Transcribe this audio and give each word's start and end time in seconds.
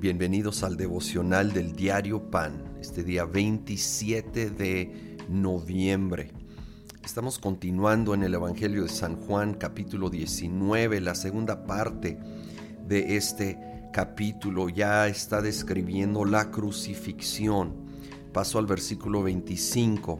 Bienvenidos 0.00 0.62
al 0.62 0.78
devocional 0.78 1.52
del 1.52 1.76
diario 1.76 2.30
Pan, 2.30 2.78
este 2.80 3.04
día 3.04 3.26
27 3.26 4.48
de 4.48 5.18
noviembre. 5.28 6.32
Estamos 7.04 7.38
continuando 7.38 8.14
en 8.14 8.22
el 8.22 8.32
Evangelio 8.32 8.84
de 8.84 8.88
San 8.88 9.16
Juan 9.16 9.52
capítulo 9.52 10.08
19, 10.08 11.02
la 11.02 11.14
segunda 11.14 11.66
parte 11.66 12.18
de 12.88 13.18
este 13.18 13.58
capítulo 13.92 14.70
ya 14.70 15.06
está 15.06 15.42
describiendo 15.42 16.24
la 16.24 16.50
crucifixión. 16.50 17.74
Paso 18.32 18.58
al 18.58 18.64
versículo 18.64 19.22
25. 19.22 20.18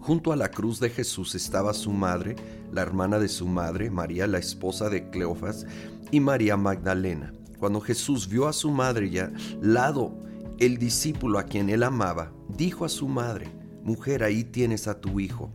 Junto 0.00 0.32
a 0.32 0.36
la 0.36 0.50
cruz 0.50 0.80
de 0.80 0.88
Jesús 0.88 1.34
estaba 1.34 1.74
su 1.74 1.92
madre, 1.92 2.36
la 2.72 2.80
hermana 2.80 3.18
de 3.18 3.28
su 3.28 3.46
madre, 3.46 3.90
María, 3.90 4.26
la 4.26 4.38
esposa 4.38 4.88
de 4.88 5.10
Cleofas, 5.10 5.66
y 6.10 6.20
María 6.20 6.56
Magdalena. 6.56 7.34
Cuando 7.62 7.80
Jesús 7.80 8.28
vio 8.28 8.48
a 8.48 8.52
su 8.52 8.72
madre 8.72 9.06
y 9.06 9.18
al 9.18 9.34
lado 9.60 10.18
el 10.58 10.78
discípulo 10.78 11.38
a 11.38 11.44
quien 11.44 11.70
él 11.70 11.84
amaba, 11.84 12.32
dijo 12.48 12.84
a 12.84 12.88
su 12.88 13.06
madre, 13.06 13.46
Mujer, 13.84 14.24
ahí 14.24 14.42
tienes 14.42 14.88
a 14.88 15.00
tu 15.00 15.20
hijo. 15.20 15.48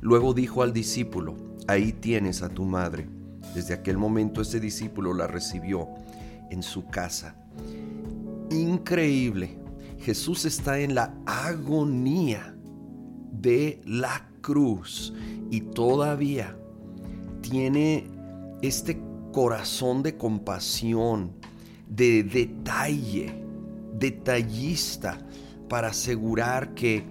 Luego 0.00 0.32
dijo 0.32 0.62
al 0.62 0.72
discípulo, 0.72 1.36
Ahí 1.68 1.92
tienes 1.92 2.40
a 2.40 2.48
tu 2.48 2.64
madre. 2.64 3.10
Desde 3.54 3.74
aquel 3.74 3.98
momento 3.98 4.40
ese 4.40 4.58
discípulo 4.58 5.12
la 5.12 5.26
recibió 5.26 5.86
en 6.50 6.62
su 6.62 6.86
casa. 6.86 7.36
Increíble. 8.50 9.58
Jesús 9.98 10.46
está 10.46 10.78
en 10.78 10.94
la 10.94 11.12
agonía 11.26 12.56
de 13.32 13.82
la 13.84 14.30
cruz 14.40 15.12
y 15.50 15.60
todavía 15.60 16.56
tiene 17.42 18.06
este 18.62 19.09
corazón 19.32 20.02
de 20.02 20.16
compasión, 20.16 21.32
de 21.88 22.22
detalle, 22.22 23.34
detallista, 23.98 25.18
para 25.68 25.88
asegurar 25.88 26.74
que 26.74 27.04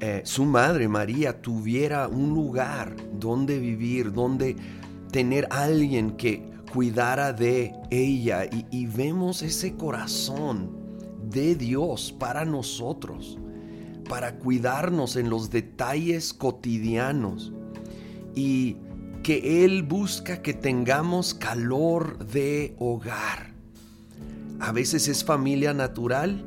eh, 0.00 0.22
su 0.24 0.44
madre 0.44 0.88
María 0.88 1.40
tuviera 1.40 2.08
un 2.08 2.30
lugar 2.34 2.96
donde 3.18 3.58
vivir, 3.60 4.12
donde 4.12 4.56
tener 5.12 5.46
alguien 5.50 6.16
que 6.16 6.50
cuidara 6.72 7.32
de 7.32 7.72
ella. 7.90 8.44
Y, 8.44 8.66
y 8.70 8.86
vemos 8.86 9.42
ese 9.42 9.76
corazón 9.76 10.70
de 11.30 11.54
Dios 11.54 12.12
para 12.18 12.44
nosotros, 12.44 13.38
para 14.08 14.36
cuidarnos 14.38 15.14
en 15.14 15.30
los 15.30 15.50
detalles 15.50 16.32
cotidianos. 16.34 17.52
Y 18.34 18.78
que 19.22 19.64
Él 19.64 19.82
busca 19.82 20.42
que 20.42 20.54
tengamos 20.54 21.34
calor 21.34 22.26
de 22.26 22.74
hogar 22.78 23.52
a 24.62 24.70
veces 24.70 25.08
es 25.08 25.24
familia 25.24 25.74
natural, 25.74 26.44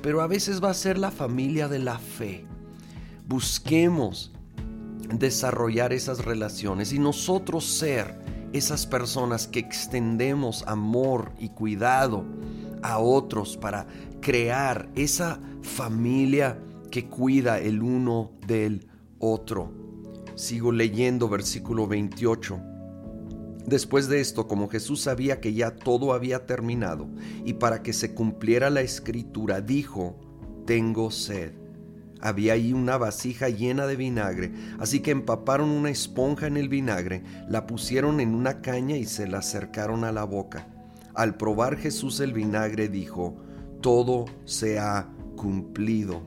pero 0.00 0.22
a 0.22 0.26
veces 0.26 0.64
va 0.64 0.70
a 0.70 0.74
ser 0.74 0.96
la 0.96 1.10
familia 1.10 1.68
de 1.68 1.78
la 1.78 1.98
fe. 1.98 2.46
Busquemos 3.28 4.32
desarrollar 5.12 5.92
esas 5.92 6.24
relaciones 6.24 6.94
y 6.94 6.98
nosotros 6.98 7.66
ser 7.66 8.18
esas 8.54 8.86
personas 8.86 9.46
que 9.46 9.58
extendemos 9.58 10.64
amor 10.66 11.32
y 11.38 11.50
cuidado 11.50 12.24
a 12.82 12.98
otros 12.98 13.58
para 13.58 13.86
crear 14.22 14.88
esa 14.94 15.38
familia 15.60 16.58
que 16.90 17.10
cuida 17.10 17.58
el 17.60 17.82
uno 17.82 18.30
del 18.46 18.88
otro. 19.18 19.70
Sigo 20.40 20.72
leyendo 20.72 21.28
versículo 21.28 21.86
28. 21.86 22.58
Después 23.66 24.08
de 24.08 24.22
esto, 24.22 24.48
como 24.48 24.70
Jesús 24.70 25.02
sabía 25.02 25.38
que 25.38 25.52
ya 25.52 25.74
todo 25.74 26.14
había 26.14 26.46
terminado, 26.46 27.08
y 27.44 27.52
para 27.52 27.82
que 27.82 27.92
se 27.92 28.14
cumpliera 28.14 28.70
la 28.70 28.80
escritura, 28.80 29.60
dijo, 29.60 30.18
tengo 30.64 31.10
sed. 31.10 31.52
Había 32.22 32.54
ahí 32.54 32.72
una 32.72 32.96
vasija 32.96 33.50
llena 33.50 33.86
de 33.86 33.96
vinagre, 33.96 34.52
así 34.78 35.00
que 35.00 35.10
empaparon 35.10 35.68
una 35.68 35.90
esponja 35.90 36.46
en 36.46 36.56
el 36.56 36.70
vinagre, 36.70 37.22
la 37.46 37.66
pusieron 37.66 38.18
en 38.18 38.34
una 38.34 38.62
caña 38.62 38.96
y 38.96 39.04
se 39.04 39.28
la 39.28 39.40
acercaron 39.40 40.04
a 40.04 40.10
la 40.10 40.24
boca. 40.24 40.68
Al 41.14 41.36
probar 41.36 41.76
Jesús 41.76 42.18
el 42.18 42.32
vinagre 42.32 42.88
dijo, 42.88 43.36
todo 43.82 44.24
se 44.46 44.78
ha 44.78 45.06
cumplido. 45.36 46.22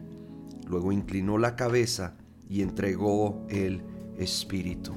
Luego 0.67 0.91
inclinó 0.91 1.39
la 1.39 1.55
cabeza 1.55 2.13
y 2.47 2.61
entregó 2.61 3.43
el 3.49 3.81
Espíritu 4.17 4.93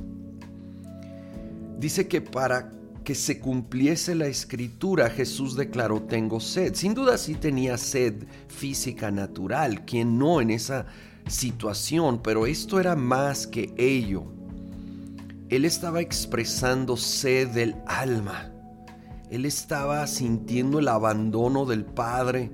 dice 1.78 2.08
que 2.08 2.20
para 2.20 2.72
que 3.04 3.14
se 3.14 3.38
cumpliese 3.38 4.16
la 4.16 4.26
escritura, 4.26 5.08
Jesús 5.08 5.54
declaró, 5.54 6.02
tengo 6.02 6.40
sed. 6.40 6.74
Sin 6.74 6.92
duda 6.92 7.16
sí 7.18 7.36
tenía 7.36 7.78
sed 7.78 8.24
física 8.48 9.12
natural, 9.12 9.84
quien 9.84 10.18
no 10.18 10.40
en 10.40 10.50
esa 10.50 10.86
situación, 11.28 12.20
pero 12.20 12.46
esto 12.46 12.80
era 12.80 12.96
más 12.96 13.46
que 13.46 13.72
ello. 13.76 14.24
Él 15.48 15.64
estaba 15.64 16.00
expresando 16.00 16.96
sed 16.96 17.48
del 17.48 17.76
alma. 17.86 18.50
Él 19.30 19.44
estaba 19.44 20.04
sintiendo 20.08 20.80
el 20.80 20.88
abandono 20.88 21.64
del 21.64 21.84
Padre 21.84 22.50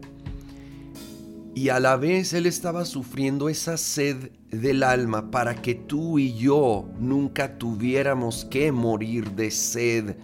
y 1.55 1.69
a 1.69 1.81
la 1.81 1.97
vez 1.97 2.33
Él 2.33 2.47
estaba 2.47 2.85
sufriendo 2.85 3.49
esa 3.49 3.77
sed 3.77 4.31
del 4.51 4.83
alma 4.83 5.31
para 5.31 5.61
que 5.61 5.75
tú 5.75 6.19
y 6.19 6.35
yo 6.35 6.89
nunca 6.99 7.59
tuviéramos 7.59 8.47
que 8.47 8.73
morir 8.73 9.33
de 9.33 9.51
sed 9.51 10.17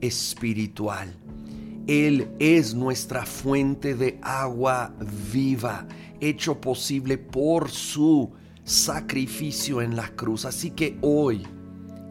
espiritual. 0.00 1.12
Él 1.88 2.28
es 2.38 2.74
nuestra 2.74 3.24
fuente 3.26 3.94
de 3.94 4.18
agua 4.22 4.94
viva, 5.32 5.86
hecho 6.20 6.60
posible 6.60 7.18
por 7.18 7.70
su 7.70 8.30
sacrificio 8.62 9.82
en 9.82 9.96
la 9.96 10.08
cruz. 10.10 10.44
Así 10.44 10.70
que 10.70 10.96
hoy 11.00 11.46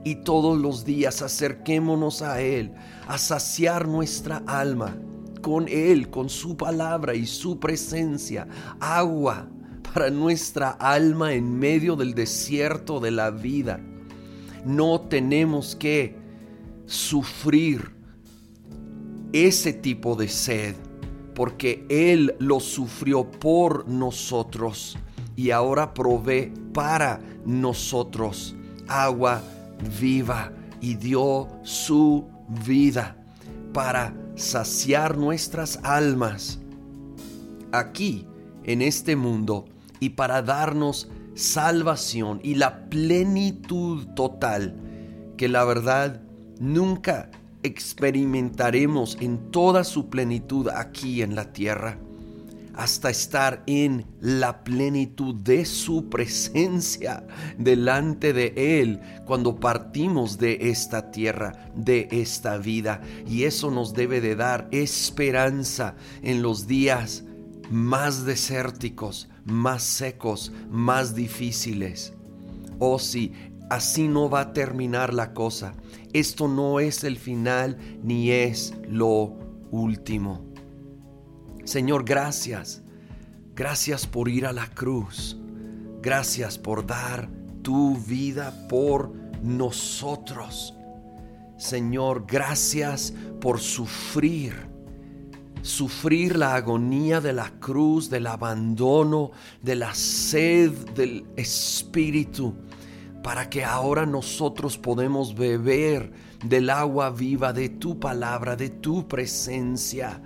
y 0.03 0.15
todos 0.15 0.57
los 0.57 0.83
días 0.83 1.21
acerquémonos 1.21 2.21
a 2.21 2.41
Él, 2.41 2.73
a 3.07 3.17
saciar 3.17 3.87
nuestra 3.87 4.43
alma 4.45 4.97
con 5.47 5.69
Él, 5.69 6.09
con 6.09 6.27
su 6.27 6.57
palabra 6.57 7.15
y 7.15 7.25
su 7.25 7.57
presencia, 7.57 8.49
agua 8.81 9.47
para 9.81 10.09
nuestra 10.09 10.71
alma 10.71 11.35
en 11.35 11.57
medio 11.57 11.95
del 11.95 12.13
desierto 12.13 12.99
de 12.99 13.11
la 13.11 13.31
vida. 13.31 13.79
No 14.65 14.99
tenemos 14.99 15.73
que 15.73 16.17
sufrir 16.85 17.93
ese 19.31 19.71
tipo 19.71 20.17
de 20.17 20.27
sed, 20.27 20.75
porque 21.33 21.85
Él 21.87 22.35
lo 22.39 22.59
sufrió 22.59 23.31
por 23.31 23.87
nosotros 23.87 24.97
y 25.37 25.51
ahora 25.51 25.93
provee 25.93 26.51
para 26.73 27.21
nosotros 27.45 28.53
agua 28.89 29.41
viva 29.97 30.51
y 30.81 30.95
dio 30.95 31.47
su 31.63 32.27
vida 32.65 33.15
para 33.71 34.13
saciar 34.37 35.17
nuestras 35.17 35.79
almas 35.83 36.59
aquí 37.71 38.25
en 38.63 38.81
este 38.81 39.15
mundo 39.15 39.65
y 39.99 40.09
para 40.09 40.41
darnos 40.41 41.09
salvación 41.33 42.39
y 42.43 42.55
la 42.55 42.89
plenitud 42.89 44.07
total 44.15 44.75
que 45.37 45.49
la 45.49 45.65
verdad 45.65 46.21
nunca 46.59 47.29
experimentaremos 47.63 49.17
en 49.19 49.51
toda 49.51 49.83
su 49.83 50.09
plenitud 50.09 50.69
aquí 50.69 51.21
en 51.21 51.35
la 51.35 51.51
tierra 51.51 51.99
hasta 52.77 53.09
estar 53.09 53.63
en 53.65 54.05
la 54.21 54.63
plenitud 54.63 55.33
de 55.33 55.65
su 55.65 56.09
presencia 56.09 57.25
delante 57.57 58.33
de 58.33 58.53
Él 58.55 59.01
cuando 59.25 59.59
partimos 59.59 60.37
de 60.37 60.69
esta 60.69 61.09
tierra, 61.09 61.71
de 61.75 62.07
esta 62.11 62.57
vida. 62.57 63.01
Y 63.27 63.43
eso 63.43 63.71
nos 63.71 63.93
debe 63.93 64.21
de 64.21 64.35
dar 64.35 64.67
esperanza 64.71 65.95
en 66.21 66.43
los 66.43 66.67
días 66.67 67.23
más 67.71 68.25
desérticos, 68.25 69.27
más 69.43 69.81
secos, 69.81 70.51
más 70.69 71.15
difíciles. 71.15 72.13
Oh 72.77 72.99
sí, 72.99 73.33
así 73.71 74.07
no 74.07 74.29
va 74.29 74.41
a 74.41 74.53
terminar 74.53 75.15
la 75.15 75.33
cosa. 75.33 75.73
Esto 76.13 76.47
no 76.47 76.79
es 76.79 77.03
el 77.03 77.17
final 77.17 77.75
ni 78.03 78.29
es 78.29 78.75
lo 78.87 79.35
último. 79.71 80.46
Señor, 81.67 82.05
gracias. 82.05 82.81
Gracias 83.53 84.07
por 84.07 84.29
ir 84.29 84.45
a 84.45 84.53
la 84.53 84.67
cruz. 84.67 85.35
Gracias 86.01 86.57
por 86.57 86.87
dar 86.87 87.29
tu 87.61 87.97
vida 87.97 88.67
por 88.69 89.11
nosotros. 89.43 90.73
Señor, 91.57 92.23
gracias 92.25 93.13
por 93.41 93.59
sufrir. 93.59 94.53
Sufrir 95.61 96.37
la 96.37 96.55
agonía 96.55 97.19
de 97.19 97.33
la 97.33 97.49
cruz, 97.59 98.09
del 98.09 98.27
abandono, 98.27 99.31
de 99.61 99.75
la 99.75 99.93
sed 99.93 100.71
del 100.95 101.25
Espíritu, 101.35 102.55
para 103.21 103.49
que 103.49 103.65
ahora 103.65 104.05
nosotros 104.05 104.77
podemos 104.77 105.35
beber 105.35 106.13
del 106.45 106.69
agua 106.69 107.09
viva 107.09 107.51
de 107.51 107.67
tu 107.67 107.99
palabra, 107.99 108.55
de 108.55 108.69
tu 108.69 109.05
presencia 109.09 110.21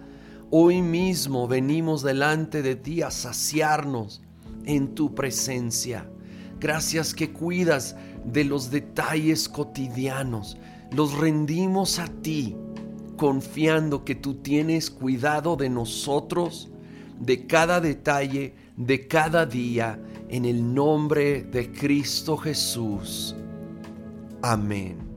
Hoy 0.53 0.81
mismo 0.81 1.47
venimos 1.47 2.03
delante 2.03 2.61
de 2.61 2.75
ti 2.75 3.01
a 3.03 3.09
saciarnos 3.09 4.21
en 4.65 4.93
tu 4.95 5.15
presencia. 5.15 6.09
Gracias 6.59 7.13
que 7.13 7.31
cuidas 7.31 7.95
de 8.25 8.43
los 8.43 8.69
detalles 8.69 9.47
cotidianos. 9.47 10.57
Los 10.91 11.17
rendimos 11.17 11.99
a 11.99 12.07
ti, 12.07 12.57
confiando 13.15 14.03
que 14.03 14.15
tú 14.15 14.41
tienes 14.41 14.91
cuidado 14.91 15.55
de 15.55 15.69
nosotros, 15.69 16.69
de 17.17 17.47
cada 17.47 17.79
detalle, 17.79 18.53
de 18.75 19.07
cada 19.07 19.45
día, 19.45 20.03
en 20.27 20.43
el 20.43 20.73
nombre 20.73 21.43
de 21.43 21.71
Cristo 21.71 22.35
Jesús. 22.35 23.37
Amén. 24.41 25.10